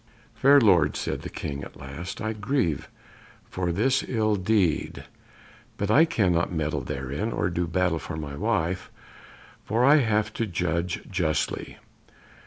[0.33, 2.89] "Fair lords," said the King at last, "I grieve
[3.51, 5.03] for this ill deed;
[5.77, 8.89] but I cannot meddle therein, or do battle for my wife,
[9.63, 11.77] for I have to judge justly.